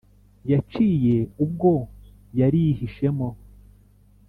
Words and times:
yaciye 0.51 1.17
ubwo 1.43 1.71
yarihishemo 2.39 3.27